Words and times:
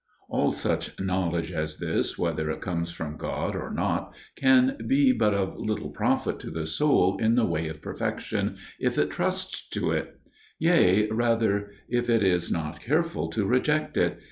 "All 0.29 0.51
such 0.51 0.99
knowledge 0.99 1.51
as 1.51 1.77
this, 1.77 2.17
whether 2.17 2.49
it 2.49 2.59
comes 2.59 2.89
from 2.89 3.17
God 3.17 3.55
or 3.55 3.69
not, 3.71 4.11
can 4.35 4.75
be 4.87 5.11
but 5.11 5.35
of 5.35 5.59
little 5.59 5.91
profit 5.91 6.39
to 6.39 6.49
the 6.49 6.65
soul 6.65 7.19
in 7.19 7.35
the 7.35 7.45
way 7.45 7.67
of 7.67 7.83
perfection, 7.83 8.57
if 8.79 8.97
it 8.97 9.11
trusts 9.11 9.69
to 9.69 9.91
it: 9.91 10.19
yea, 10.57 11.07
rather, 11.11 11.69
if 11.87 12.09
it 12.09 12.23
is 12.23 12.51
not 12.51 12.81
careful 12.81 13.27
to 13.29 13.45
reject 13.45 13.95
it 13.95 14.19